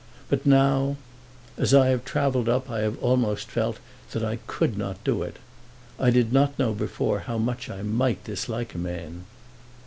But 0.29 0.47
now. 0.47 0.97
As 1.59 1.75
I 1.75 1.89
have 1.89 2.03
travelled 2.03 2.49
up 2.49 2.71
I 2.71 2.79
have 2.79 2.97
almost 3.03 3.51
felt 3.51 3.77
that 4.13 4.23
I 4.25 4.39
could 4.47 4.75
not 4.75 5.03
do 5.03 5.21
it! 5.21 5.37
I 5.99 6.09
did 6.09 6.33
not 6.33 6.57
know 6.57 6.73
before 6.73 7.19
how 7.19 7.37
much 7.37 7.69
I 7.69 7.83
might 7.83 8.23
dislike 8.23 8.73
a 8.73 8.79
man." 8.79 9.25